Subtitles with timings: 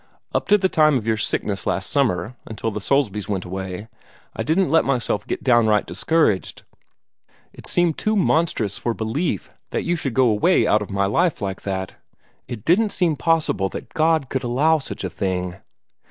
[0.33, 3.87] Up to the time of your sickness last summer, until after the Soulsbys went away,
[4.35, 6.63] I didn't let myself get downright discouraged.
[7.53, 11.39] It seemed too monstrous for belief that you should go away out of my life
[11.39, 11.97] like that.
[12.47, 15.57] It didn't seem possible that God could allow such a thing.